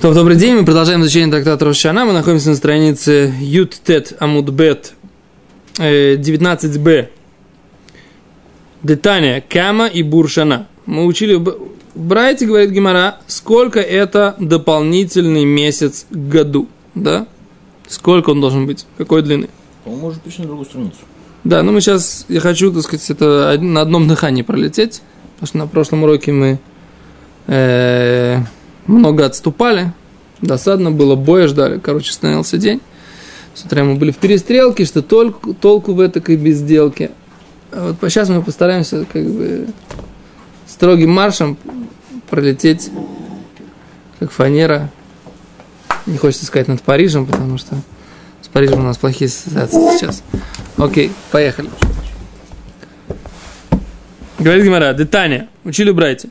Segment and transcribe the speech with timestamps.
[0.00, 2.04] То, добрый день, мы продолжаем изучение трактата Рошана.
[2.04, 4.94] Мы находимся на странице Ют Тет Амудбет
[5.76, 7.08] 19б.
[8.84, 10.68] Детания Кама и Буршана.
[10.86, 11.44] Мы учили
[11.96, 17.26] Брайте, говорит Гимара, сколько это дополнительный месяц к году, да?
[17.88, 18.86] Сколько он должен быть?
[18.98, 19.48] Какой длины?
[19.84, 20.98] Он может быть на другую страницу.
[21.42, 25.02] Да, ну мы сейчас, я хочу, так сказать, это на одном дыхании пролететь,
[25.34, 26.60] потому что на прошлом уроке мы
[27.48, 28.42] э,
[28.88, 29.92] много отступали,
[30.40, 32.80] досадно было, боя ждали, короче, становился день.
[33.54, 37.10] С утра мы были в перестрелке, что толку, толку в этой безделке.
[37.70, 39.68] А вот сейчас мы постараемся как бы
[40.66, 41.56] строгим маршем
[42.30, 42.90] пролететь
[44.18, 44.90] как фанера.
[46.06, 47.76] Не хочется сказать над Парижем, потому что
[48.42, 50.22] с Парижем у нас плохие ассоциации сейчас.
[50.76, 51.68] Окей, поехали.
[54.38, 56.30] Говорит Гимара, детание, учили братья.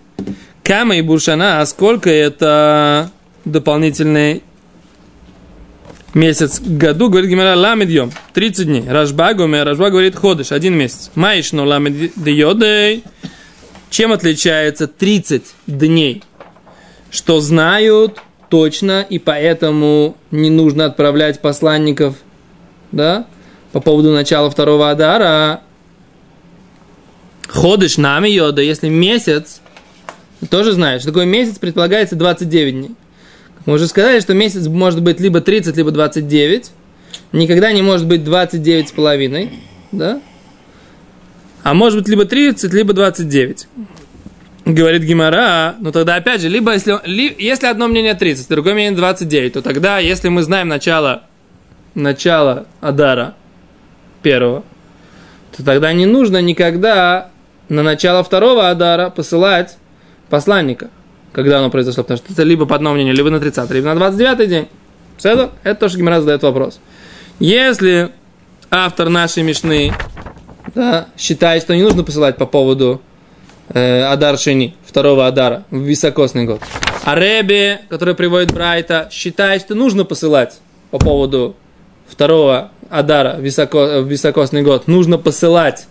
[0.68, 3.10] Кама и Буршана, а сколько это
[3.46, 4.44] дополнительный
[6.14, 7.08] месяц к году?
[7.10, 8.84] Говорит Гимара, ламед йом, 30 дней.
[8.86, 11.10] Рашба, гомер, Рашба говорит, ходишь, один месяц.
[11.16, 13.06] Маиш, но ламед йодей.
[13.90, 16.22] Чем отличается 30 дней?
[17.12, 22.16] Что знают точно, и поэтому не нужно отправлять посланников,
[22.92, 23.26] да,
[23.72, 25.62] по поводу начала второго Адара.
[27.48, 29.62] Ходишь нами йода, если месяц
[30.50, 32.92] тоже знаешь, что такое месяц предполагается 29 дней.
[33.66, 36.72] Мы уже сказали, что месяц может быть либо 30, либо 29.
[37.32, 39.52] Никогда не может быть 29 с половиной.
[39.92, 40.22] Да?
[41.64, 43.68] А может быть либо 30, либо 29.
[44.66, 48.98] Говорит Гимара, ну тогда опять же, либо если, ли, если одно мнение 30, другое мнение
[48.98, 51.24] 29, то тогда, если мы знаем начало,
[51.96, 53.36] начало Адара
[54.22, 54.64] первого,
[55.56, 57.32] то тогда не нужно никогда
[57.70, 59.78] на начало второго Адара посылать
[60.30, 60.90] посланника,
[61.32, 63.96] когда оно произошло, потому что это либо по одному мнению, либо на 30 либо на
[63.96, 64.68] 29 день.
[65.18, 66.80] Все это, это тоже Гимара задает вопрос.
[67.40, 68.12] Если
[68.70, 69.94] автор нашей Мишны
[70.76, 73.02] да, считает, что не нужно посылать по поводу
[73.70, 76.62] э, Адар Шини, второго Адара, в високосный год,
[77.04, 80.60] а Реби, который приводит Брайта, считает, что нужно посылать
[80.92, 81.56] по поводу
[82.08, 85.88] второго Адара високо, в високосный год, нужно посылать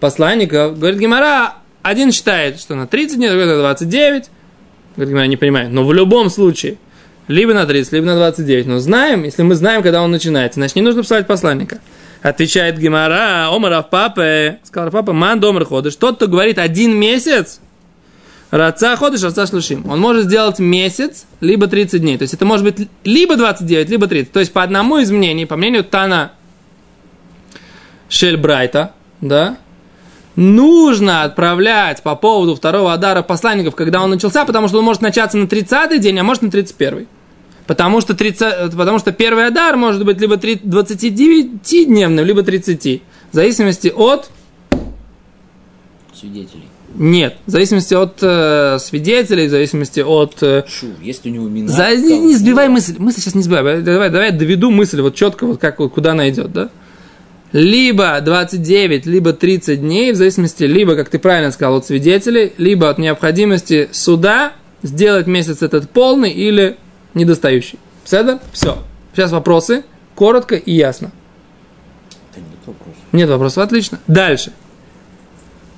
[0.00, 1.54] посланников, говорит Гимара,
[1.86, 4.24] один считает, что на 30 дней, другой на 29.
[4.96, 5.70] Говорит, я не понимаю.
[5.70, 6.78] Но в любом случае,
[7.28, 8.66] либо на 30, либо на 29.
[8.66, 11.80] Но знаем, если мы знаем, когда он начинается, значит, не нужно посылать посланника.
[12.22, 15.94] Отвечает Гимара, Омаров папы, сказал папа, ман домр ходишь.
[15.96, 17.60] Тот, кто говорит один месяц,
[18.50, 19.88] Раца ходишь, раца шлушим.
[19.90, 22.16] Он может сделать месяц, либо 30 дней.
[22.16, 24.32] То есть это может быть либо 29, либо 30.
[24.32, 26.32] То есть по одному из мнений, по мнению Тана
[28.08, 29.58] Шельбрайта, да,
[30.36, 35.38] нужно отправлять по поводу второго Адара посланников, когда он начался, потому что он может начаться
[35.38, 37.08] на 30-й день, а может на 31-й.
[37.66, 43.02] Потому что, 30, потому что первый Адар может быть либо 29-дневным, либо 30.
[43.32, 44.30] В зависимости от...
[46.14, 46.68] Свидетелей.
[46.94, 50.42] Нет, в зависимости от э, свидетелей, в зависимости от...
[50.42, 51.68] Э, Шу, есть у него мина.
[51.68, 55.46] За, не, не сбивай мысль, мысль сейчас не сбивай, давай, давай доведу мысль вот четко,
[55.46, 56.70] вот как, куда она идет, да?
[57.56, 62.90] Либо 29, либо 30 дней, в зависимости, либо, как ты правильно сказал, от свидетелей, либо
[62.90, 64.52] от необходимости суда
[64.82, 66.76] сделать месяц этот полный или
[67.14, 67.78] недостающий.
[68.04, 68.76] Все, все.
[69.14, 69.84] Сейчас вопросы,
[70.14, 71.12] коротко и ясно.
[72.34, 73.02] Да нет вопросов.
[73.12, 74.00] Нет вопросов, отлично.
[74.06, 74.52] Дальше.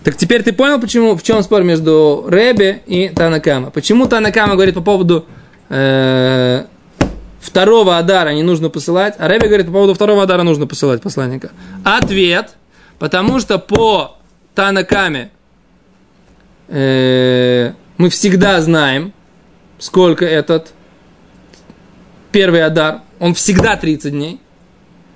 [0.02, 3.70] Так теперь ты понял, почему, в чем спор между Ребе и Танакама?
[3.70, 5.26] Почему Танакама говорит по поводу
[5.68, 6.64] э,
[7.48, 11.50] второго Адара не нужно посылать, а Рэбби говорит, по поводу второго Адара нужно посылать посланника.
[11.84, 12.54] Ответ,
[12.98, 14.18] потому что по
[14.54, 15.30] Танакаме
[16.68, 19.12] э, мы всегда знаем,
[19.78, 20.72] сколько этот
[22.32, 24.40] первый Адар, он всегда 30 дней.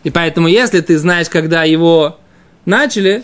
[0.04, 2.18] И поэтому, если ты знаешь, когда его
[2.64, 3.22] начали,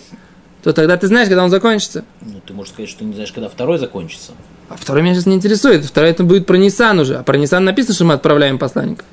[0.68, 2.04] то тогда ты знаешь, когда он закончится.
[2.20, 4.32] Ну, ты можешь сказать, что не знаешь, когда второй закончится.
[4.68, 5.82] А второй меня сейчас не интересует.
[5.82, 7.16] Второй это будет про Нисан уже.
[7.16, 9.06] А про Нисан написано, что мы отправляем посланников.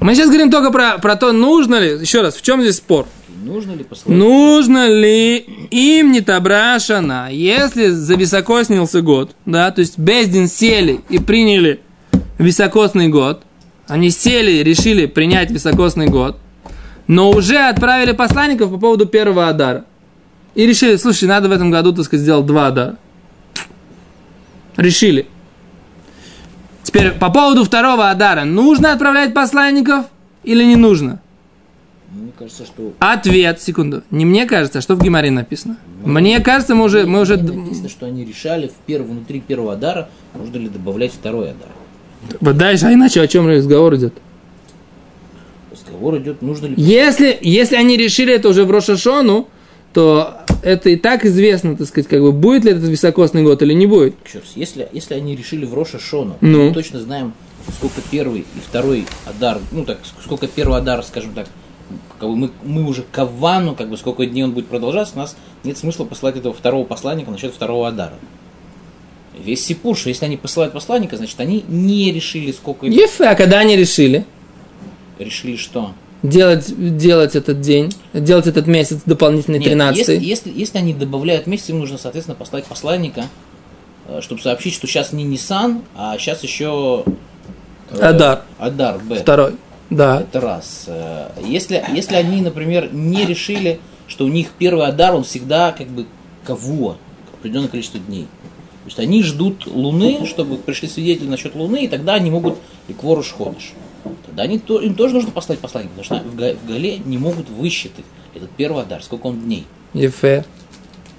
[0.00, 3.06] Мы сейчас говорим только про, про то, нужно ли, еще раз, в чем здесь спор?
[3.44, 4.08] Нужно ли послать?
[4.16, 11.18] Нужно ли им не табрашана, если за високоснился год, да, то есть Бездин сели и
[11.18, 11.80] приняли
[12.38, 13.42] високосный год,
[13.86, 16.38] они сели, решили принять високосный год,
[17.10, 19.84] но уже отправили посланников по поводу первого Адара.
[20.54, 22.98] И решили, слушай, надо в этом году, так сказать, сделать два Адара.
[24.76, 25.26] Решили.
[26.84, 28.44] Теперь по поводу второго Адара.
[28.44, 30.04] Нужно отправлять посланников
[30.44, 31.20] или не нужно?
[32.12, 34.04] Мне кажется, что Ответ, секунду.
[34.12, 35.78] Не мне кажется, а что в Гемаре написано?
[36.04, 37.38] Мне кажется, мы уже, мы уже...
[37.38, 41.70] Написано, что они решали в перв- внутри первого адара, нужно ли добавлять второй адар.
[42.40, 44.14] Вот Дальше, а иначе о чем разговор идет?
[46.00, 46.74] Разговор идет, нужно ли...
[46.78, 49.48] Если, если они решили это уже в Рошашону,
[49.92, 53.74] то это и так известно, так сказать, как бы будет ли этот високосный год или
[53.74, 54.14] не будет.
[54.32, 56.68] Раз, если, если они решили в Роша Шону, Ну.
[56.68, 57.34] мы точно знаем,
[57.76, 61.48] сколько первый и второй адар, ну так, сколько первый адар, скажем так,
[62.18, 65.36] как бы мы, мы уже кавану, как бы сколько дней он будет продолжаться, у нас
[65.64, 68.14] нет смысла послать этого второго посланника насчет второго адара.
[69.38, 73.58] Весь Сипур, что если они посылают посланника, значит они не решили, сколько Ефе, а когда
[73.58, 74.24] они решили
[75.24, 75.92] решили что.
[76.22, 81.46] делать, делать этот день, делать этот месяц дополнительный Нет, 13 если, если, если они добавляют
[81.46, 83.26] месяц, им нужно, соответственно, послать посланника,
[84.08, 87.04] э, чтобы сообщить, что сейчас не Нисан, а сейчас еще
[87.90, 88.42] э, Адар.
[88.58, 89.16] Адар Б.
[89.16, 89.54] Второй.
[89.88, 90.20] Да.
[90.20, 90.84] Это раз.
[90.86, 95.88] Э, Если, если они, например, не решили, что у них первый Адар, он всегда как
[95.88, 96.06] бы
[96.44, 96.96] кого
[97.34, 98.24] определенное количество дней.
[98.24, 102.56] То есть они ждут Луны, чтобы пришли свидетели насчет Луны, и тогда они могут
[102.88, 103.72] и кворуш ходишь.
[104.40, 107.50] Тогда они, то- им тоже нужно послать посланника, потому что в, в Гале не могут
[107.50, 109.66] высчитать этот первый Адар, сколько он дней.
[109.92, 110.46] Ефе.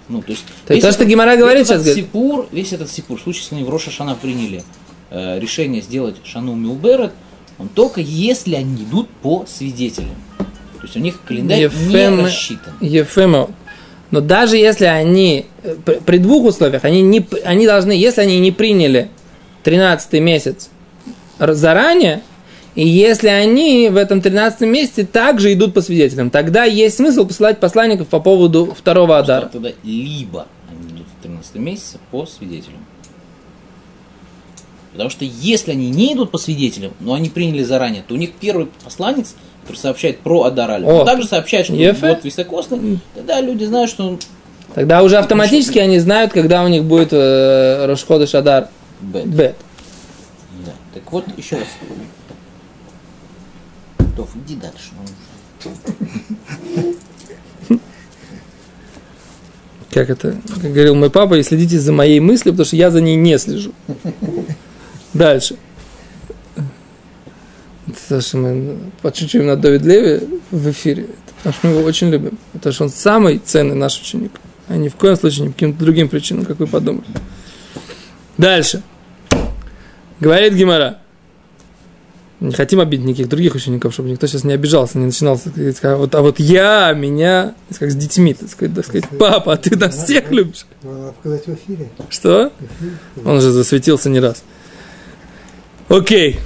[0.10, 3.44] Ну, то есть, То то, что Гемара говорит сейчас, Сипур, весь этот Сипур, в случае,
[3.44, 4.64] если они в Роша Шана приняли
[5.12, 7.12] э, решение сделать Шану Милберет,
[7.60, 10.16] он только если они идут по свидетелям.
[10.40, 12.74] То есть у них календарь Ефем- не рассчитан.
[12.82, 13.52] Ефемо.
[14.10, 18.52] Но даже если они, э, при, двух условиях, они, не, они должны, если они не
[18.52, 19.12] приняли
[19.64, 20.72] 13 месяц
[21.38, 22.24] заранее,
[22.76, 27.60] и если они в этом 13 месяце также идут по свидетелям, тогда есть смысл посылать
[27.60, 29.50] посланников по поводу второго Адара.
[29.52, 32.86] Тогда либо они идут в 13 месяце по свидетелям.
[34.94, 38.32] Потому что если они не идут по свидетелям, но они приняли заранее, то у них
[38.40, 42.10] первый посланец, который сообщает про Адараль, он также сообщает, что Ефе.
[42.10, 44.18] вот високосный, тогда люди знают, что
[44.74, 48.70] Тогда уже автоматически они знают, когда у них будет э, Рошходыш Адар
[49.02, 49.26] Бет.
[49.28, 49.56] Бет.
[50.66, 50.72] Да.
[50.94, 51.68] Так вот, еще раз.
[54.16, 54.92] Тов, иди дальше.
[59.92, 63.02] Как это как говорил мой папа, и следите за моей мыслью, потому что я за
[63.02, 63.74] ней не слежу.
[65.14, 65.58] Дальше.
[67.88, 71.08] Это что мы подшучиваем над Давид Леви в эфире.
[71.38, 72.38] Потому что мы его очень любим.
[72.54, 74.32] Потому что он самый ценный наш ученик.
[74.68, 77.08] А ни в коем случае не по каким-то другим причинам, как вы подумали.
[78.38, 78.82] Дальше.
[80.20, 81.00] Говорит Гимара.
[82.42, 85.96] Не хотим обидеть никаких других учеников, чтобы никто сейчас не обижался, не начинал сказать, а
[85.96, 89.78] вот, а вот я, меня, как с детьми, так сказать, так сказать, папа, а ты
[89.78, 90.66] нас всех любишь.
[90.82, 91.90] Надо в эфире.
[92.10, 92.52] Что?
[93.24, 94.44] Он же засветился не раз.
[95.88, 96.40] Окей.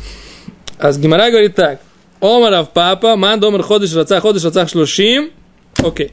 [0.77, 1.79] А с Гимара говорит так.
[2.19, 5.31] Омаров папа, ман домар ходишь, раца ходишь, раца шлушим.
[5.77, 6.11] Окей.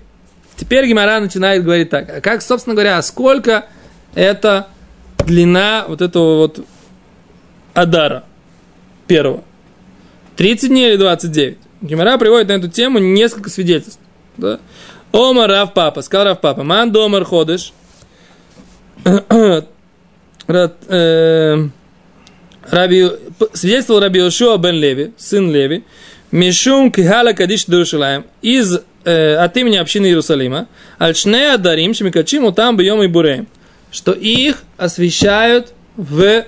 [0.57, 2.09] Теперь Гимара начинает говорить так.
[2.09, 3.67] А как, собственно говоря, а сколько
[4.15, 4.69] это
[5.19, 6.65] длина вот этого вот
[7.75, 8.23] Адара
[9.09, 9.43] первого?
[10.43, 11.57] 30 дней или 29?
[11.83, 14.01] Гимара приводит на эту тему несколько свидетельств.
[14.37, 14.59] Да?
[15.13, 17.25] Омар Рав Папа, сказал Рав Папа, ман домар
[20.49, 21.69] Рат, э,
[22.69, 23.09] Раби,
[23.53, 25.85] свидетельствовал Раби Йошуа бен Леви, сын Леви,
[26.33, 30.67] Мишум Кихала Кадиш Дуршалаем, из, э, от имени общины Иерусалима,
[30.99, 33.47] Альшне Адарим, Шмикачим, там Бьем и Буреем,
[33.93, 36.47] что их освещают в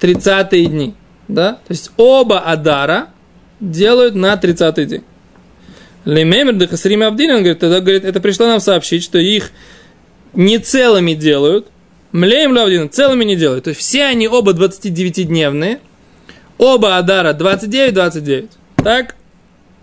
[0.00, 0.94] 30 дни.
[1.28, 1.54] Да?
[1.54, 3.08] То есть оба Адара
[3.60, 5.04] делают на 30 день.
[6.04, 9.50] Лемемер Дехасрим Абдин, он говорит, тогда говорит, это пришло нам сообщить, что их
[10.34, 11.66] не целыми делают,
[12.12, 13.64] Млеем Лавдин целыми не делают.
[13.64, 15.80] То есть все они оба 29-дневные,
[16.56, 18.48] оба Адара 29-29.
[18.76, 19.16] Так?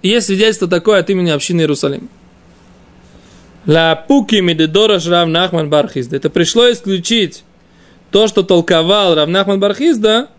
[0.01, 2.07] Есть свидетельство такое от имени общины Иерусалима.
[3.65, 6.15] Ла пуки медидораш Рав Нахман Бархизда.
[6.17, 7.43] Это пришло исключить
[8.11, 10.29] то, что толковал Рав Нахман Бархизда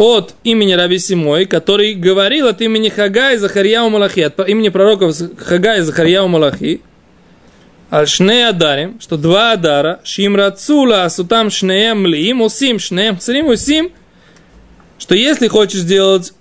[0.00, 5.14] от имени Раби Симой, который говорил от имени Хага и Захарьяу Малахи, от имени пророков
[5.36, 6.80] Хага и Захарьяу Малахи,
[7.92, 13.92] Аль-Шне Адарим, что два Адара, Шимрацула Асутам Шнеем Лиим, Усим Шнеем Хсарим Усим,
[14.98, 16.32] что если хочешь сделать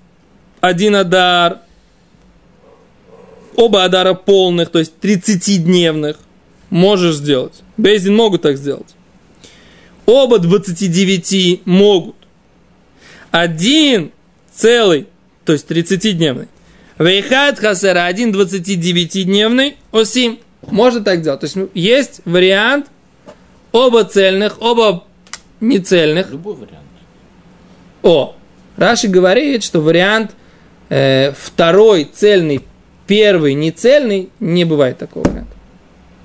[0.61, 1.59] один Адар,
[3.57, 6.15] оба Адара полных, то есть 30-дневных,
[6.69, 7.55] можешь сделать.
[7.75, 8.95] Бейзин могут так сделать.
[10.05, 12.15] Оба 29 могут.
[13.31, 14.12] Один
[14.53, 15.07] целый,
[15.45, 16.48] то есть 30-дневный.
[16.98, 20.39] Вейхат хасера, один 29-дневный, осим.
[20.67, 21.39] Можно так делать.
[21.39, 22.88] То есть есть вариант
[23.71, 25.05] оба цельных, оба
[25.62, 26.31] нецельных.
[26.31, 26.86] Любой вариант.
[28.03, 28.36] О,
[28.75, 30.31] Раши говорит, что вариант
[30.89, 32.62] э, второй цельный
[33.07, 35.53] первый не цельный, не бывает такого варианта.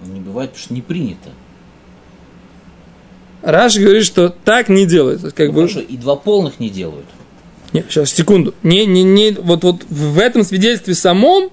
[0.05, 1.31] Не бывает, потому что не принято.
[3.45, 5.31] Раш говорит, что так не делается.
[5.31, 5.61] Как Ну, бы...
[5.61, 7.07] хорошо, и два полных не делают.
[7.73, 8.55] Не, сейчас, секунду.
[8.63, 11.51] Не, не, не, вот, вот в этом свидетельстве самом,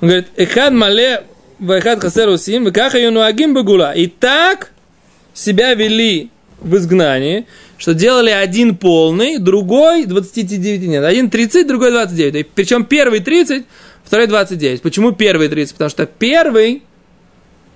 [0.00, 1.24] он говорит, эхад мале
[1.60, 3.92] вахад хасер усим, векаха юнуагим багула.
[3.92, 4.72] И так
[5.32, 7.46] себя вели в изгнании,
[7.78, 11.04] что делали один полный, другой 29 нет.
[11.04, 12.34] Один 30, другой 29.
[12.34, 13.64] И Причем первый 30,
[14.04, 14.82] второй 29.
[14.82, 15.74] Почему первый 30?
[15.74, 16.82] Потому что первый,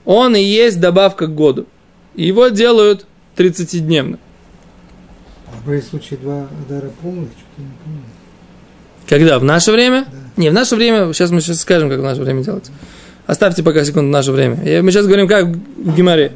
[0.04, 1.66] он и есть добавка к году.
[2.14, 3.06] Его делают
[3.36, 4.18] 30-дневно.
[5.48, 8.02] А были случаи два удара полных, что-то не помню.
[9.08, 9.38] Когда?
[9.38, 10.06] В наше время?
[10.10, 10.42] Да.
[10.42, 12.70] Не, в наше время, сейчас мы сейчас скажем, как в наше время делать.
[13.26, 14.82] Оставьте пока секунду наше время.
[14.82, 16.32] Мы сейчас говорим, как в Гимаре.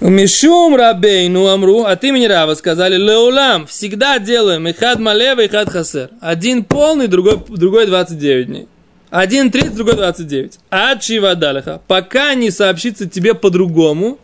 [0.00, 6.10] Мишум рабейну амру, от имени Рава сказали, леулам, всегда делаем ихад малева, ихад хасер.
[6.20, 8.66] Один полный, другой, другой 29 дней.
[9.10, 10.58] Один 30, другой 29.
[10.70, 11.80] Ачи вадалиха.
[11.86, 14.18] Пока не сообщится тебе по-другому,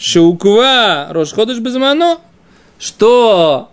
[0.00, 2.18] шауква рошходыш безмано,
[2.78, 3.70] что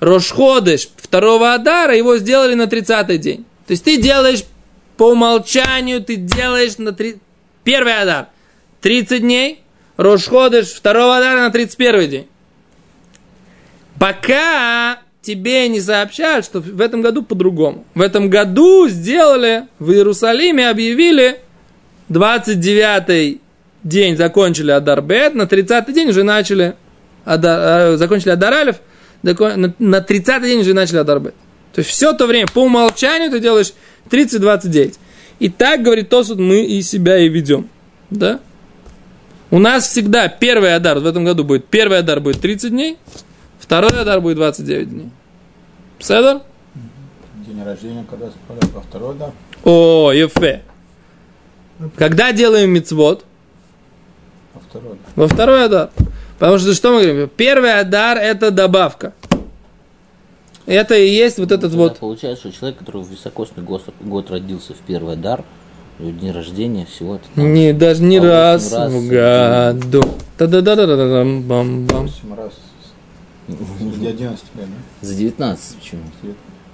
[0.00, 3.44] Рошходыш второго Адара его сделали на 30-й день.
[3.66, 4.44] То есть ты делаешь
[4.96, 7.16] по умолчанию, ты делаешь на три...
[7.64, 8.28] первый Адар
[8.80, 9.60] 30 дней,
[9.96, 12.26] Рошходыш второго Адара на 31 день.
[13.98, 17.84] Пока тебе не сообщают, что в этом году по-другому.
[17.94, 21.40] В этом году сделали, в Иерусалиме объявили
[22.10, 23.40] 29
[23.86, 26.74] день закончили Адар Бет, на 30 день уже начали
[27.24, 28.76] Адар, э, закончили Адар Алиф,
[29.22, 31.34] доко- на, на 30 день уже начали Адар Бет.
[31.72, 33.72] То есть все то время по умолчанию ты делаешь
[34.10, 34.98] 30-29.
[35.38, 37.68] И так, говорит Тосуд, мы и себя и ведем.
[38.10, 38.40] Да?
[39.50, 42.96] У нас всегда первый Адар в этом году будет, первый Адар будет 30 дней,
[43.60, 45.10] второй Адар будет 29 дней.
[46.00, 46.42] Седор?
[47.46, 49.30] День рождения, когда спали во второй, да?
[49.62, 50.62] О, Ефе.
[51.96, 53.24] Когда делаем мицвод?
[54.76, 55.22] Во второй, да.
[55.22, 55.90] Во второй Адар.
[56.38, 57.30] Потому что что мы говорим?
[57.36, 59.12] Первый Адар это добавка.
[60.66, 61.98] Это и есть вот этот Тогда вот.
[61.98, 65.44] Получается, что человек, который в високосный год, год родился в первый дар,
[65.98, 70.02] у него день рождения всего это там Не, даже не раз, раз в году.
[70.36, 72.52] та да да да да да бам бам раз.
[73.48, 75.06] Для 11 лет, да?
[75.06, 76.02] за 19 почему?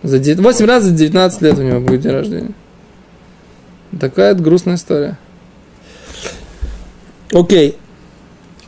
[0.02, 2.52] За 8 раз за 19 лет у него будет день рождения.
[4.00, 5.18] Такая грустная история.
[7.32, 7.76] Окей.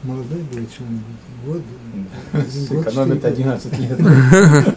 [0.04, 1.02] Молодой был что-нибудь.
[1.46, 1.62] Год,
[2.32, 3.96] год, Сэкономит четыре 11 лет.
[3.99, 4.75] года.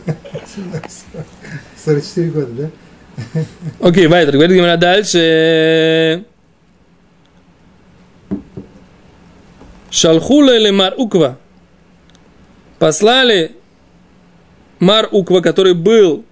[1.85, 2.69] 44 года, да?
[3.81, 6.23] Окей, Вайтер, говорит Гимара дальше.
[9.89, 11.37] Шалхула или Мар Уква.
[12.79, 13.55] Послали
[14.79, 16.23] Мар Уква, который был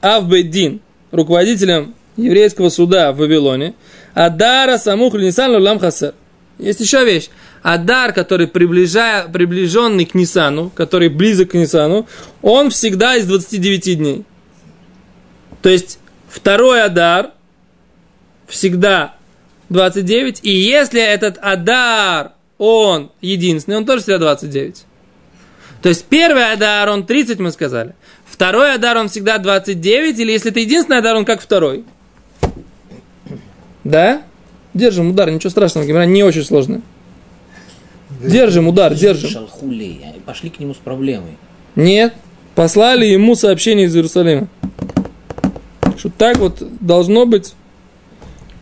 [0.00, 3.74] Авбедин, руководителем еврейского суда в Вавилоне,
[4.14, 6.14] Адара Самух Нисан Лулам Хасер.
[6.58, 7.28] Есть еще вещь.
[7.62, 12.06] Адар, который приближая, приближенный к Нисану, который близок к Нисану,
[12.42, 14.24] он всегда из 29 дней.
[15.62, 15.98] То есть
[16.28, 17.32] второй Адар
[18.48, 19.14] всегда
[19.68, 20.40] 29.
[20.42, 24.84] И если этот Адар, он единственный, он тоже всегда 29.
[25.82, 27.94] То есть первый Адар, он 30, мы сказали.
[28.26, 30.18] Второй Адар, он всегда 29.
[30.18, 31.84] Или если это единственный Адар, он как второй.
[33.84, 34.22] Да?
[34.78, 36.82] Держим удар, ничего страшного, Гимара не очень сложно.
[38.22, 39.48] Держим удар, держим.
[40.24, 41.36] Пошли к нему с проблемой.
[41.74, 42.14] Нет,
[42.54, 44.46] послали ему сообщение из Иерусалима.
[45.96, 47.54] Что так вот должно быть.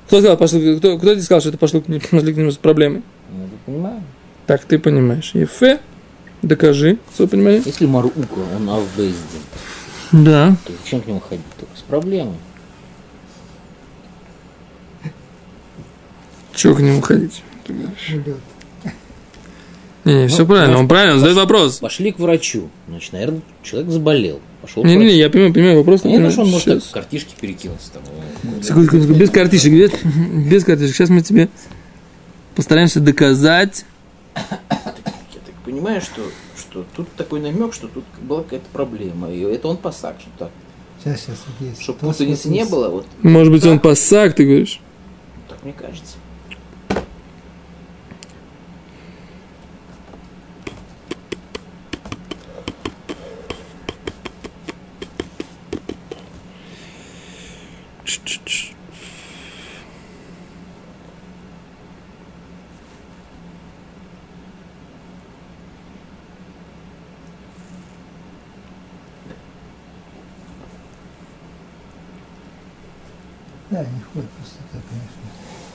[0.07, 2.51] Кто сказал, пошли, кто, кто тебе сказал, что это пошло к нему, пошли к нему
[2.51, 3.03] с проблемой?
[3.31, 4.03] Ну, я понимаю.
[4.47, 5.33] Так ты понимаешь.
[5.35, 5.81] Ефе,
[6.41, 7.61] докажи свое понимание.
[7.67, 8.21] Если Марука,
[8.57, 9.43] он авбездин,
[10.13, 10.57] Да.
[10.65, 11.45] то зачем к нему ходить?
[11.61, 12.37] Только с проблемой.
[16.57, 17.43] Чего к нему ходить?
[20.05, 21.79] Не, не, все правильно, он правильно, он задает вопрос.
[21.79, 22.71] Пошли к врачу.
[22.89, 24.41] Значит, наверное, человек заболел.
[24.63, 26.05] Пошел Не, не, не, я понимаю, понимаю вопрос.
[26.05, 26.33] Я не понимаю.
[26.33, 28.03] что он может так картишки перекинуться там.
[28.63, 29.91] Секунду, секунду, без картишек, без,
[30.49, 30.95] без картишек.
[30.95, 31.49] Сейчас мы тебе
[32.55, 33.85] постараемся доказать.
[34.37, 36.23] Я так понимаю, что,
[36.57, 39.31] что тут такой намек, что тут была какая-то проблема.
[39.33, 40.51] И это он пасак, что так.
[41.03, 41.83] сейчас, сейчас, есть.
[41.83, 44.81] Чтобы путаницы не было, вот Может быть, он пассак, ты говоришь?
[45.49, 46.17] так мне кажется.
[73.77, 75.66] Да, не ходит просто так, конечно.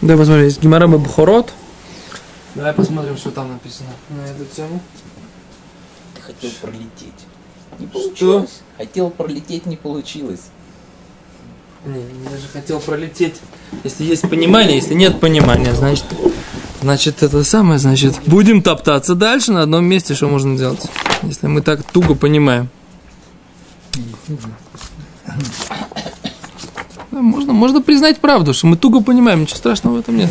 [0.00, 1.52] Давай посмотрим, есть Гимара Бабхорот.
[2.54, 4.80] Давай посмотрим, что там написано на эту тему.
[6.14, 7.26] Ты хотел пролететь.
[7.78, 8.60] Не получилось.
[8.78, 10.40] Хотел пролететь, не получилось.
[11.84, 13.36] Не, я же хотел пролететь.
[13.84, 16.04] Если есть понимание, если нет понимания, значит,
[16.82, 20.82] значит это самое, значит, будем топтаться дальше на одном месте, что можно делать,
[21.22, 22.68] если мы так туго понимаем.
[27.30, 30.30] Можно, можно признать правду, что мы туго понимаем, ничего страшного в этом нет.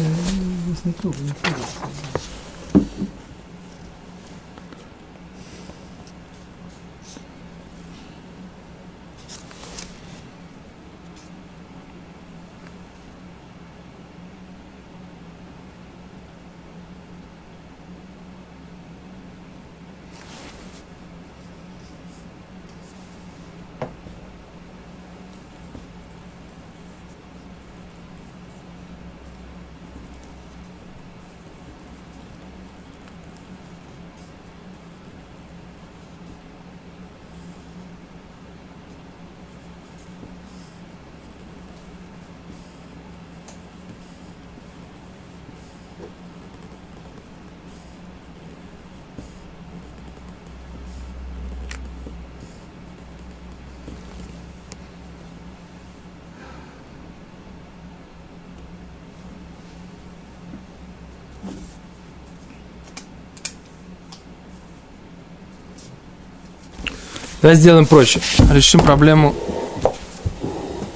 [67.50, 68.22] Давай сделаем проще.
[68.52, 69.34] Решим проблему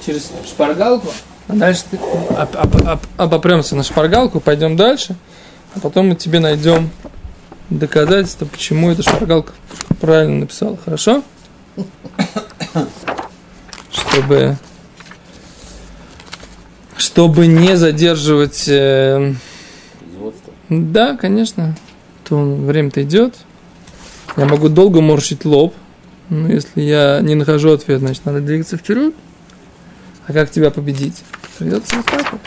[0.06, 1.08] через шпаргалку.
[1.48, 5.16] А дальше ты оп- оп- оп- обопремся на шпаргалку, пойдем дальше.
[5.74, 6.92] А потом мы тебе найдем
[7.72, 9.54] доказательства, почему эта шпаргалка
[10.00, 10.78] правильно написала.
[10.78, 11.24] Хорошо?
[13.92, 14.58] Чтобы
[16.98, 19.34] чтобы не задерживать э,
[20.70, 21.76] да, конечно.
[22.30, 23.38] То время-то идет.
[24.38, 25.74] Я могу долго морщить лоб.
[26.30, 29.14] Но если я не нахожу ответ, значит, надо двигаться вперед.
[30.26, 31.24] А как тебя победить?
[31.58, 32.42] Придется вот так вот.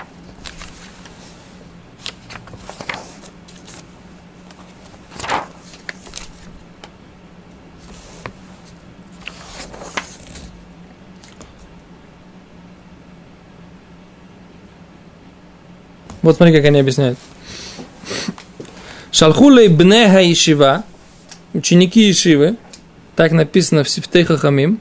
[16.22, 17.18] Вот смотри, как они объясняют.
[19.12, 20.82] Шалхулей бне хаишива,
[21.54, 22.56] ученики Ишивы,
[23.16, 24.78] так написано в Сифтей Хахамим,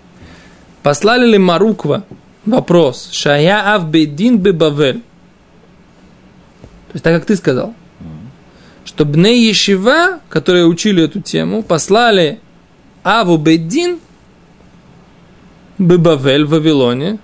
[0.84, 2.04] послали ли Маруква
[2.46, 5.02] вопрос, Шая ав бейдин бе Бавель.
[6.90, 7.74] То есть, так как ты сказал,
[8.84, 12.40] что бне Ешива, которые учили эту тему, послали
[13.04, 14.00] Аву Бейдин
[15.78, 17.20] бе Бавель в Вавилоне,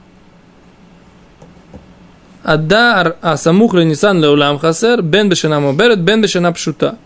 [2.43, 6.97] Адар Асамух Ленисан Леулам Хасер, Бен Бешана Моберет, Бен Бешана Пшута.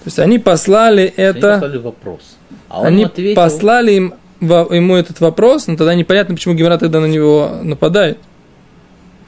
[0.00, 2.36] То есть они послали Они это, послали вопрос.
[2.68, 7.00] А он они ответил, послали им, ему этот вопрос, но тогда непонятно, почему Гемора тогда
[7.00, 8.18] на него нападает.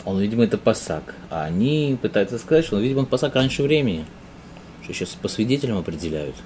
[0.06, 1.14] он, видимо, это пасак.
[1.28, 4.06] А они пытаются сказать, что, видимо, он пасак раньше времени.
[4.82, 6.36] Что сейчас по свидетелям определяют.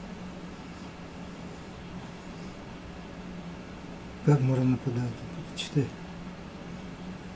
[4.25, 5.05] Как можно нападать?
[5.55, 5.85] Читай.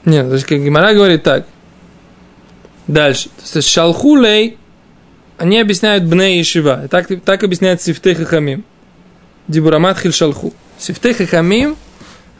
[0.04, 1.46] Нет, то есть как Гемора говорит так.
[2.88, 3.28] Дальше.
[3.52, 4.58] То есть шалхулей,
[5.40, 6.86] они объясняют бне и шива.
[6.90, 8.62] Так, так объясняет Сифтей Хахамим.
[9.48, 10.52] Дибурамат хиль шалху.
[10.78, 11.76] Сифтей Хахамим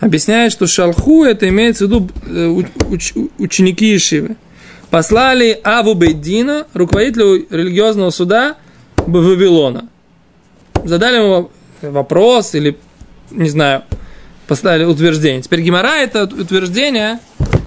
[0.00, 4.36] объясняет, что шалху это имеется в виду э, уч- уч- ученики Ишивы.
[4.90, 8.56] Послали Аву Бейдина, руководителю религиозного суда
[8.98, 9.88] в Вавилона.
[10.84, 12.76] Задали ему вопрос или,
[13.30, 13.84] не знаю,
[14.46, 15.40] поставили утверждение.
[15.40, 17.18] Теперь Гимара это утверждение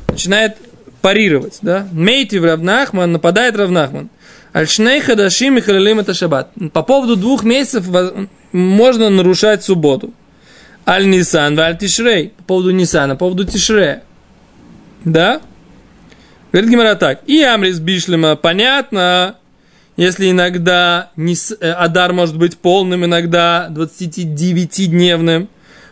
[0.09, 0.57] начинает
[1.01, 1.87] парировать, да?
[1.91, 4.09] Мейтив Равнахман, нападает Равнахман.
[4.53, 6.51] Альшней хадашим и халилим это шаббат.
[6.73, 7.85] По поводу двух месяцев
[8.51, 10.13] можно нарушать субботу.
[10.85, 12.33] Аль Нисан, Аль Тишрей.
[12.37, 14.03] По поводу Нисана, по поводу Тишрея.
[15.05, 15.41] Да?
[16.51, 17.21] Говорит Гимара так.
[17.25, 19.37] И Амрис Бишлема, понятно.
[19.97, 25.47] если иногда э, Адар может быть полным, иногда 29-дневным.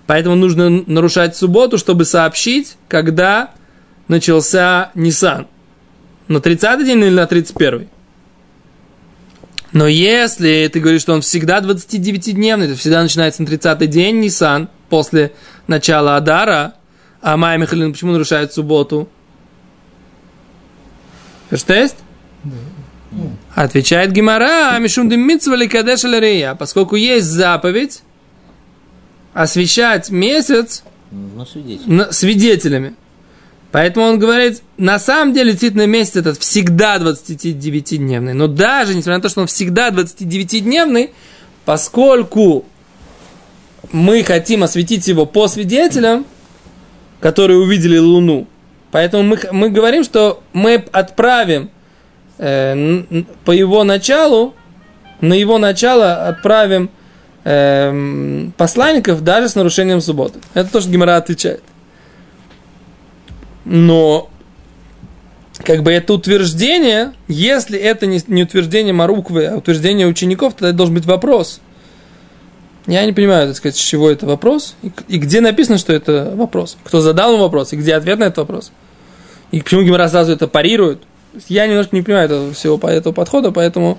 [0.06, 3.52] Поэтому нужно нарушать субботу, чтобы сообщить, когда
[4.08, 5.48] начался Нисан.
[6.28, 7.88] На 30 день или на 31?
[9.74, 14.70] Но если ты говоришь, что он всегда 29-дневный, то всегда начинается на 30 день Нисан,
[14.90, 15.32] после
[15.68, 16.74] начала Адара,
[17.22, 19.08] а Майя Михалин почему нарушает субботу?
[21.50, 21.96] Verstehst?
[23.56, 28.04] Отвечает Гимара, Мишум Кадеш Рия, поскольку есть заповедь
[29.34, 30.84] освещать месяц
[31.86, 32.96] на- свидетелями.
[33.72, 38.34] Поэтому он говорит, на самом деле действительно месяц этот всегда 29-дневный.
[38.34, 41.12] Но даже несмотря на то, что он всегда 29-дневный,
[41.64, 42.66] поскольку
[43.92, 46.26] мы хотим осветить его по свидетелям,
[47.22, 48.48] которые увидели Луну,
[48.92, 51.70] поэтому мы, мы говорим, что мы отправим
[52.38, 54.54] э, по его началу,
[55.22, 56.90] на его начало отправим
[57.44, 60.40] эм, посланников даже с нарушением субботы.
[60.56, 61.64] Это то, что Гимара отвечает.
[63.66, 64.30] Но
[65.64, 70.78] как бы это утверждение, если это не, не утверждение Маруквы, а утверждение учеников, тогда это
[70.78, 71.62] должен быть вопрос.
[72.88, 76.34] Я не понимаю, так сказать, с чего это вопрос, и, и где написано, что это
[76.36, 76.78] вопрос.
[76.84, 78.72] Кто задал ему вопрос, и где ответ на этот вопрос.
[79.52, 81.04] И почему Гимара сразу это парирует.
[81.48, 83.98] Я немножко не понимаю этого всего по этого подхода, поэтому...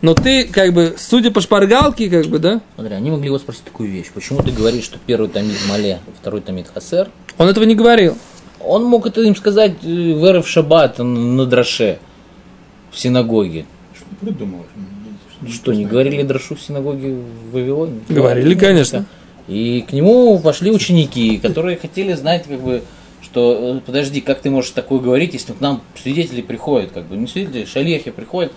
[0.00, 3.62] Но ты, как бы, судя по шпаргалке, как бы, да, Смотри, они могли его спросить
[3.62, 4.06] такую вещь.
[4.12, 7.08] Почему ты говоришь, что первый томит Мале, второй томит Хасер?
[7.38, 8.16] он этого не говорил.
[8.64, 11.98] Он мог это им сказать э, в Эрев Шаббат на Драше
[12.90, 13.64] в синагоге.
[13.94, 14.60] Что придумал?
[15.50, 18.00] Что, не говорили Драшу в синагоге в Вавилоне?
[18.08, 19.06] Говорили, конечно.
[19.48, 22.82] И к нему пошли ученики, которые хотели знать, как бы,
[23.20, 27.16] что, э, подожди, как ты можешь такое говорить, если к нам свидетели приходят, как бы,
[27.16, 28.52] не свидетели, шалехи приходят,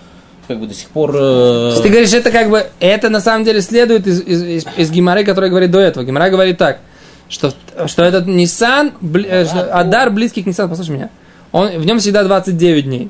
[0.47, 1.15] как бы до сих пор...
[1.15, 4.91] э, Ты говоришь, это как бы, это на самом деле следует из, из, из, из
[4.91, 6.03] Гимары, который говорит до этого.
[6.03, 6.81] Гимара говорит так,
[7.29, 7.53] что,
[7.87, 11.09] что этот Nissan, бли- э, что Адар близкий к Nissan, послушай меня,
[11.51, 13.09] он, в нем всегда 29 дней.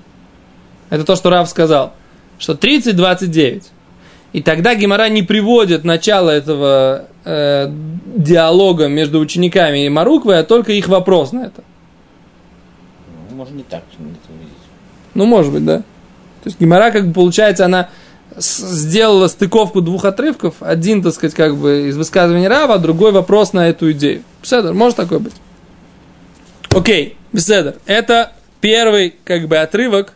[0.90, 1.94] Это то, что Рав сказал,
[2.38, 3.64] что 30-29.
[4.34, 7.72] И тогда Гимара не приводит начало этого э,
[8.18, 11.64] диалога между учениками и Маруквой, а только их вопрос на это.
[13.32, 14.54] Можно не так это увидеть.
[15.14, 15.78] Ну, может быть, да.
[15.80, 17.90] То есть Гимара, как бы, получается, она
[18.38, 20.56] сделала стыковку двух отрывков.
[20.60, 24.24] Один, так сказать, как бы из высказывания Рава, а другой вопрос на эту идею.
[24.42, 25.34] Беседер, может такое быть?
[26.70, 27.76] Окей, беседер.
[27.86, 30.14] Это первый, как бы, отрывок.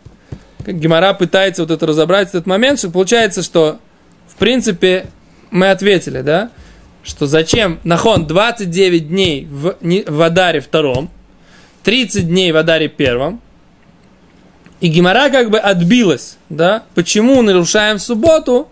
[0.65, 3.79] Как Гимара пытается вот это разобрать, этот момент, что получается, что,
[4.27, 5.07] в принципе,
[5.51, 6.51] мы ответили, да,
[7.03, 11.09] что зачем Нахон 29 дней в, не- в Адаре втором,
[11.83, 13.41] 30 дней в Адаре первом,
[14.81, 16.83] и Гимара как бы отбилась, да?
[16.95, 18.69] Почему нарушаем субботу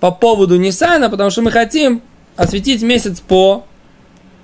[0.00, 1.10] по поводу Нисана?
[1.10, 2.02] Потому что мы хотим
[2.36, 3.66] осветить месяц по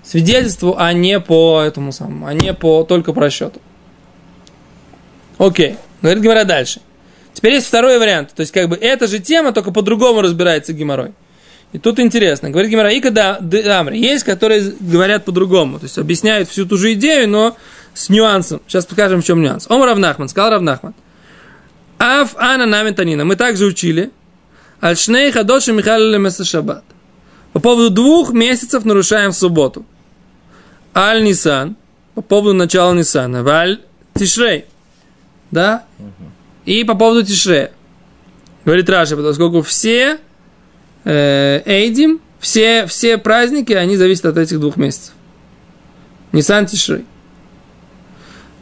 [0.05, 3.61] свидетельству, а не по этому самому, а не по только по расчету.
[5.39, 5.77] Окей.
[6.03, 6.81] Говорит Гимара дальше.
[7.33, 8.31] Теперь есть второй вариант.
[8.35, 11.13] То есть, как бы, эта же тема, только по-другому разбирается Гимарой.
[11.73, 12.51] И тут интересно.
[12.51, 15.79] Говорит Гимара, и когда Дамри, есть, которые говорят по-другому.
[15.79, 17.57] То есть, объясняют всю ту же идею, но
[17.93, 18.61] с нюансом.
[18.67, 19.67] Сейчас покажем, в чем нюанс.
[19.69, 20.95] Ом Равнахман, сказал Равнахман.
[21.99, 23.25] Аф Ана Наментанина.
[23.25, 24.11] Мы также учили.
[24.81, 26.85] Альшней Хадоши Михаил Шаббат.
[27.53, 29.85] По поводу двух месяцев нарушаем субботу.
[30.95, 31.77] Аль Нисан.
[32.15, 33.43] По поводу начала Нисана.
[33.43, 33.81] Валь
[34.15, 34.67] Тишрей.
[35.51, 35.85] Да?
[36.65, 37.73] И по поводу Тишрея.
[38.65, 40.19] Говорит Раша, поскольку все
[41.05, 45.13] э, Эйдим, все, все праздники, они зависят от этих двух месяцев.
[46.33, 47.05] Нисан Тишрей.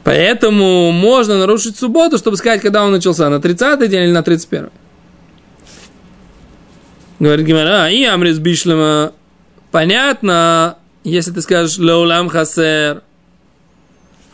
[0.04, 4.68] Поэтому можно нарушить субботу, чтобы сказать, когда он начался, на 30 день или на 31.
[7.18, 9.12] Говорит Гимара, и Амрис Бишлема,
[9.70, 13.02] понятно, если ты скажешь Леулам Хасер,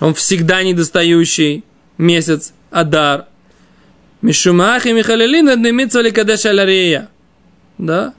[0.00, 1.64] он всегда недостающий
[1.98, 3.26] месяц Адар.
[4.22, 7.09] Мишумах и Михалилин аднемитса кадеш алярия.
[7.78, 8.12] Да?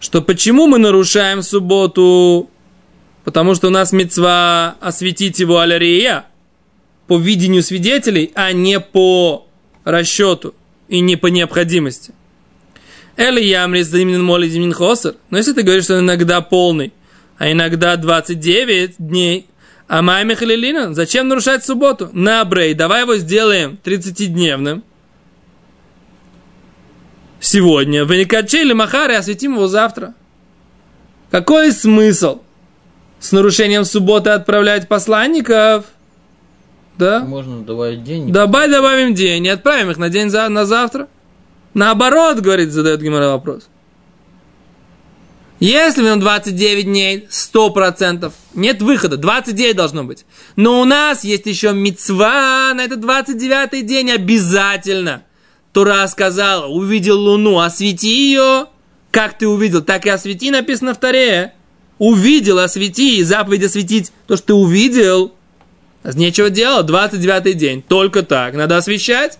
[0.00, 2.50] Что почему мы нарушаем субботу?
[3.24, 6.26] Потому что у нас мецва осветить его алярия
[7.08, 9.48] по видению свидетелей, а не по
[9.84, 10.54] расчету
[10.88, 12.12] и не по необходимости.
[13.16, 15.16] Эли ямрис димнин моли димнин хосер.
[15.30, 16.92] Но если ты говоришь, что он иногда полный,
[17.38, 19.46] а иногда 29 дней,
[19.88, 22.10] а май Михалилина, зачем нарушать субботу?
[22.12, 24.82] На брей, давай его сделаем 30-дневным.
[27.40, 28.04] Сегодня.
[28.04, 30.14] Никаче или Махаре осветим его завтра.
[31.30, 32.42] Какой смысл
[33.18, 35.86] с нарушением субботы отправлять посланников?
[36.98, 37.20] Да?
[37.20, 38.32] Можно добавить день.
[38.32, 41.08] Давай добавим день и отправим их на день за, на завтра.
[41.74, 43.68] Наоборот, говорит, задает Гимара вопрос.
[45.60, 50.24] Если на 29 дней, 100%, нет выхода, 29 должно быть.
[50.56, 55.24] Но у нас есть еще мецва на этот 29 день обязательно.
[55.72, 58.66] Тура сказала, увидел луну, освети ее.
[59.10, 61.54] Как ты увидел, так и освети, написано в Таре.
[61.98, 65.34] Увидел, освети, и заповедь осветить то, что ты увидел.
[66.04, 69.38] Нечего делать, 29 день, только так, надо освещать.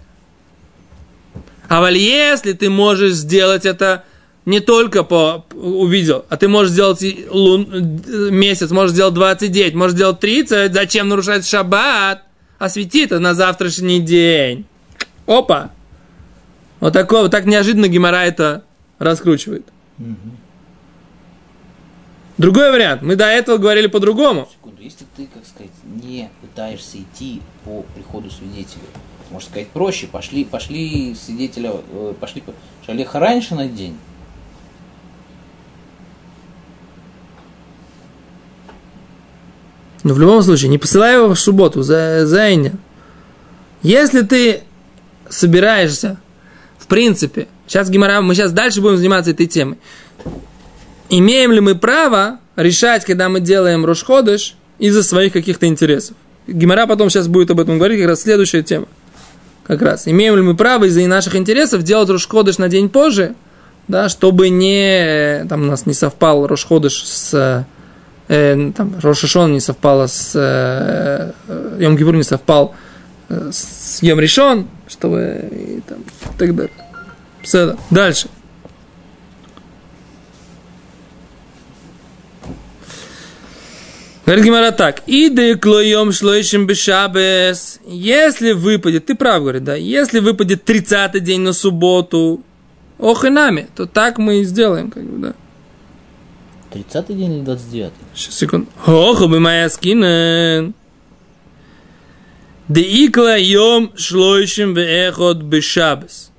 [1.68, 4.04] А вот если ты можешь сделать это
[4.44, 10.20] не только по увидел, а ты можешь сделать лун, месяц, можешь сделать 29, можешь сделать
[10.20, 12.22] 30, зачем нарушать шаббат?
[12.58, 14.66] Освети это на завтрашний день.
[15.26, 15.70] Опа!
[16.80, 18.64] Вот такое, вот так неожиданно Гимара это
[18.98, 19.66] раскручивает.
[22.38, 23.02] Другой вариант.
[23.02, 24.48] Мы до этого говорили по-другому.
[24.50, 28.84] Секунду, если ты, как сказать, не пытаешься идти по приходу свидетеля,
[29.30, 32.44] можно сказать проще, пошли, пошли свидетеля, э, пошли
[32.86, 33.96] шалеха раньше на день,
[40.04, 42.48] Но в любом случае, не посылай его в субботу, за, за
[43.82, 44.62] Если ты
[45.28, 46.18] собираешься,
[46.78, 49.76] в принципе, сейчас Гимара, мы сейчас дальше будем заниматься этой темой.
[51.10, 56.16] Имеем ли мы право решать, когда мы делаем Рошходыш, из-за своих каких-то интересов?
[56.46, 58.86] Гимара потом сейчас будет об этом говорить, как раз следующая тема.
[59.66, 60.08] Как раз.
[60.08, 63.34] Имеем ли мы право из-за наших интересов делать Рошходыш на день позже,
[63.86, 67.66] да, чтобы не, там у нас не совпал Рошходыш с
[68.28, 71.32] э, там, Рошашон не совпало с э,
[71.78, 72.74] Йом Гибур не совпал
[73.28, 76.72] э, с Йом Ришон, чтобы и, там, и так далее.
[77.42, 78.28] Все, дальше.
[84.28, 85.04] Говорит Гимара так.
[85.06, 87.80] Иды клоем шлоишим бешабес.
[87.86, 92.42] Если выпадет, ты прав, говорит, да, если выпадет 30 день на субботу,
[92.98, 95.34] ох и нами, то так мы и сделаем, как бы, да.
[96.74, 97.90] 30 день или 29?
[98.14, 98.66] Сейчас, секунду.
[98.86, 100.74] Ох, бы моя скинен.
[102.68, 106.30] Де икла йом шлоишим веэхот бешабес.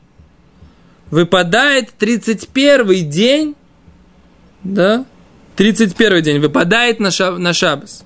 [1.10, 3.56] Выпадает 31 день,
[4.63, 5.06] да,
[5.60, 8.06] 31 день выпадает на, шаб, на шабас.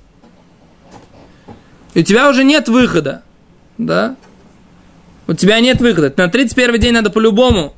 [1.93, 3.21] И у тебя уже нет выхода,
[3.77, 4.15] да?
[5.27, 6.11] У тебя нет выхода.
[6.17, 7.75] На 31 день надо по-любому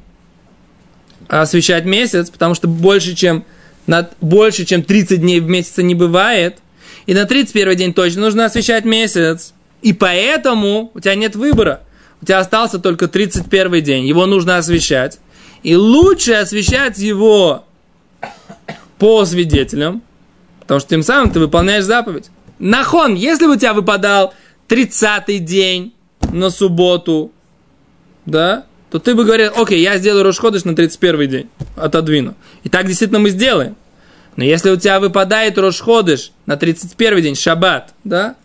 [1.27, 3.43] освещать месяц, потому что больше, чем
[3.85, 6.59] на больше, чем 30 дней в месяце не бывает.
[7.05, 9.53] И на 31 день точно нужно освещать месяц.
[9.81, 11.81] И поэтому у тебя нет выбора.
[12.21, 14.05] У тебя остался только 31 день.
[14.05, 15.19] Его нужно освещать.
[15.63, 17.65] И лучше освещать его
[18.97, 20.01] по свидетелям,
[20.61, 22.29] потому что тем самым ты выполняешь заповедь.
[22.59, 24.33] Нахон, если бы у тебя выпадал
[24.67, 25.93] 30 день
[26.31, 27.31] на субботу,
[28.25, 32.35] да, то ты бы говорил, окей, я сделаю Рошходыш на 31 день, отодвину.
[32.63, 33.75] И так действительно мы сделаем.
[34.35, 38.35] Но если у тебя выпадает Рошходыш на 31 день, шаббат, да,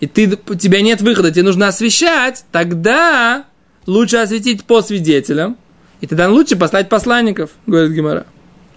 [0.00, 3.44] и ты, у тебя нет выхода, тебе нужно освещать, тогда
[3.86, 5.56] лучше осветить по свидетелям,
[6.00, 8.26] и тогда лучше послать посланников, говорит Гимара.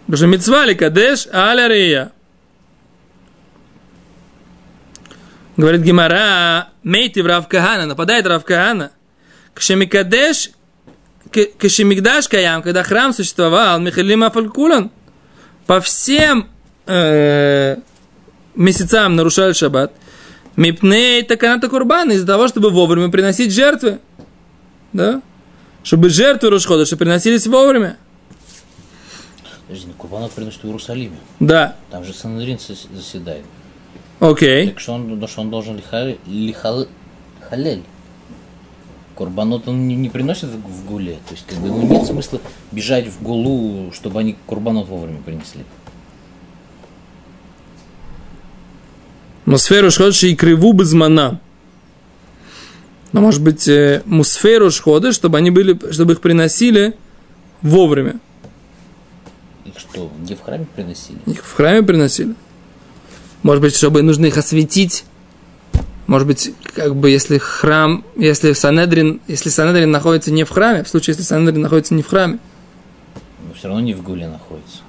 [0.09, 2.11] Потому что митцвали кадеш алярия.
[5.55, 8.89] Говорит Гимара, мейти в Равкагана, нападает Равкагана.
[9.53, 10.49] Кшемикадеш
[11.59, 14.89] Кашемигдаш Каям, когда храм существовал, Михалима Афалькулан,
[15.67, 16.49] по всем
[16.87, 17.75] э,
[18.55, 19.93] месяцам нарушали шаббат,
[20.55, 23.99] Мипней таканата курбан, из-за того, чтобы вовремя приносить жертвы.
[24.91, 25.21] Да?
[25.83, 27.97] Чтобы жертвы Рушхода, чтобы приносились вовремя.
[29.69, 31.17] Подожди, ну Курбанот приносит в Иерусалиме.
[31.39, 31.75] Да.
[31.91, 33.45] Там же Сандрин заседает.
[34.19, 34.69] Окей.
[34.69, 36.17] Так что он, что он должен лихалель.
[36.25, 36.87] Лихал,
[37.47, 37.83] халель.
[39.13, 41.19] Курбанот он не, не приносит в, в гуле.
[41.27, 45.63] То есть, как бы, ему нет смысла бежать в гулу, чтобы они курбанот вовремя принесли.
[49.45, 51.39] Мусферу шходыш и криву без мана.
[53.11, 56.95] Но может быть э, мусферу шходыш, чтобы они были, чтобы их приносили
[57.61, 58.19] вовремя.
[59.91, 61.19] Что, где в храме приносили?
[61.25, 62.35] Их в храме приносили.
[63.43, 65.05] Может быть, чтобы нужно их осветить
[66.09, 70.89] может быть, как бы если храм, если Санедрин, если Санедрин находится не в храме, в
[70.89, 72.39] случае, если Санедрин находится не в храме.
[73.47, 74.79] Но все равно не в Гуле находится.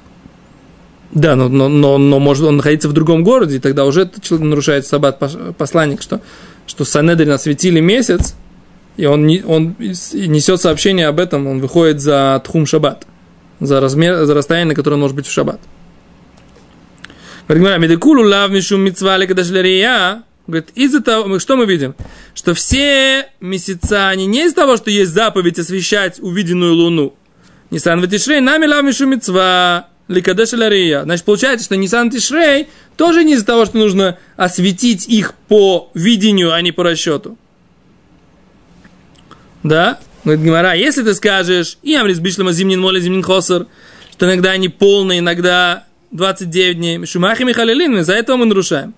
[1.13, 4.49] Да, но, но, но, но может он находиться в другом городе, и тогда уже человек
[4.49, 5.19] нарушает саббат
[5.59, 6.23] посланник, что,
[6.67, 8.35] что Санедрин осветили месяц,
[8.97, 13.07] и он, не, он несет сообщение об этом, он выходит за Тхум Шаббат,
[13.61, 15.61] за, размер, за расстояние, на которое он может быть в Шаббат.
[17.49, 21.95] Медекулу лав мишум митцва лекадашлярия, Говорит, из-за того, что мы видим?
[22.35, 27.15] Что все месяца, они не из-за того, что есть заповедь освещать увиденную луну.
[27.71, 31.05] Нисан Ватишрей нами мецва ликадеш лария.
[31.05, 36.53] Значит, получается, что Нисан Тишрей тоже не из-за того, что нужно осветить их по видению,
[36.53, 37.39] а не по расчету.
[39.63, 40.01] Да?
[40.25, 43.67] Говорит Гимара, если ты скажешь, и Амрис Бишлема зимнин моли зимнин хосер,
[44.13, 48.95] что иногда они полные, иногда 29 дней, Шумахи Михалилин, из-за этого мы нарушаем.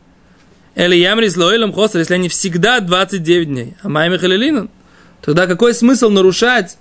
[0.75, 4.71] Или Ямрис Лоэлем хосер, если они всегда 29 дней, а Май Михалилин,
[5.21, 6.77] тогда какой смысл нарушать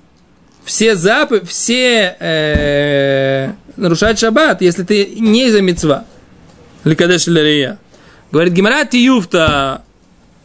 [0.64, 6.06] все запы, все э, нарушать шаббат, если ты не из-за мецва.
[6.84, 7.78] Ликадеш Лария.
[8.32, 9.84] Говорит Гимара Тиюфта.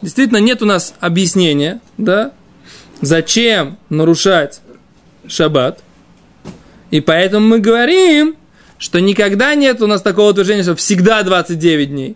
[0.01, 2.31] Действительно, нет у нас объяснения, да,
[3.01, 4.61] зачем нарушать
[5.27, 5.79] шаббат.
[6.91, 8.35] И поэтому мы говорим,
[8.77, 12.15] что никогда нет у нас такого утверждения, что всегда 29 дней.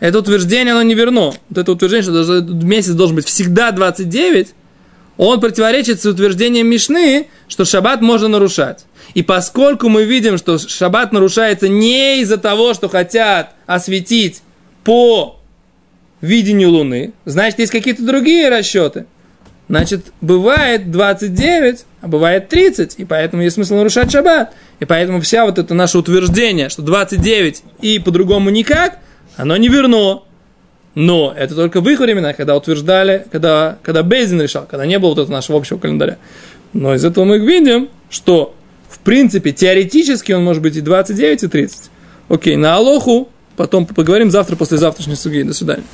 [0.00, 1.32] Это утверждение, оно не верно.
[1.48, 4.54] Вот это утверждение, что месяц должен быть всегда 29,
[5.16, 8.86] он противоречит с утверждением Мишны, что шаббат можно нарушать.
[9.14, 14.42] И поскольку мы видим, что шаббат нарушается не из-за того, что хотят осветить
[14.84, 15.38] по
[16.20, 19.06] видению Луны, значит, есть какие-то другие расчеты.
[19.72, 24.52] Значит, бывает 29, а бывает 30, и поэтому есть смысл нарушать шаббат.
[24.80, 28.98] И поэтому вся вот это наше утверждение, что 29 и по-другому никак,
[29.38, 30.24] оно не верно.
[30.94, 35.14] Но это только в их времена, когда утверждали, когда, когда Бейзин решал, когда не было
[35.14, 36.18] вот этого нашего общего календаря.
[36.74, 38.54] Но из этого мы видим, что
[38.90, 41.90] в принципе теоретически он может быть и 29, и 30.
[42.28, 45.40] Окей, на Алоху потом поговорим завтра после завтрашней суги.
[45.40, 45.84] До свидания.